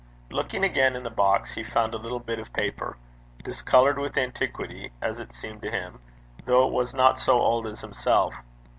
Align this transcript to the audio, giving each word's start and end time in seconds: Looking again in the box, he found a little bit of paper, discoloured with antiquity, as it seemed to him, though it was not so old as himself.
Looking 0.31 0.63
again 0.63 0.95
in 0.95 1.03
the 1.03 1.11
box, 1.11 1.53
he 1.53 1.63
found 1.63 1.93
a 1.93 1.99
little 1.99 2.17
bit 2.19 2.39
of 2.39 2.51
paper, 2.53 2.97
discoloured 3.43 3.99
with 3.99 4.17
antiquity, 4.17 4.91
as 4.99 5.19
it 5.19 5.31
seemed 5.31 5.61
to 5.61 5.69
him, 5.69 5.99
though 6.43 6.65
it 6.65 6.73
was 6.73 6.95
not 6.95 7.19
so 7.19 7.39
old 7.39 7.67
as 7.67 7.81
himself. 7.81 8.33